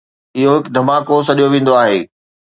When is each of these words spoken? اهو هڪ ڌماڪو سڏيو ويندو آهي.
اهو 0.37 0.51
هڪ 0.55 0.65
ڌماڪو 0.75 1.15
سڏيو 1.27 1.47
ويندو 1.51 1.73
آهي. 1.83 1.99